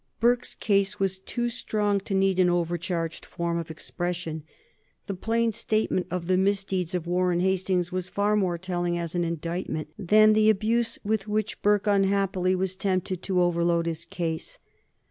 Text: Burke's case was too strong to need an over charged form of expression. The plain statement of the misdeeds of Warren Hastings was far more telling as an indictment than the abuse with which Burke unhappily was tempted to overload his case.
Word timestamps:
Burke's 0.19 0.55
case 0.55 0.99
was 0.99 1.19
too 1.19 1.47
strong 1.47 1.99
to 1.99 2.15
need 2.15 2.39
an 2.39 2.49
over 2.49 2.75
charged 2.75 3.23
form 3.23 3.59
of 3.59 3.69
expression. 3.69 4.41
The 5.05 5.13
plain 5.13 5.53
statement 5.53 6.07
of 6.09 6.25
the 6.25 6.37
misdeeds 6.37 6.95
of 6.95 7.05
Warren 7.05 7.39
Hastings 7.41 7.91
was 7.91 8.09
far 8.09 8.35
more 8.35 8.57
telling 8.57 8.97
as 8.97 9.13
an 9.13 9.23
indictment 9.23 9.89
than 9.99 10.33
the 10.33 10.49
abuse 10.49 10.97
with 11.03 11.27
which 11.27 11.61
Burke 11.61 11.85
unhappily 11.85 12.55
was 12.55 12.75
tempted 12.75 13.21
to 13.21 13.43
overload 13.43 13.85
his 13.85 14.03
case. 14.05 14.57